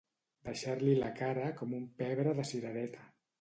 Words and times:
Deixar-li 0.47 0.95
la 1.01 1.11
cara 1.19 1.51
com 1.61 1.77
un 1.81 1.85
pebre 2.01 2.35
de 2.41 2.47
cirereta. 2.55 3.07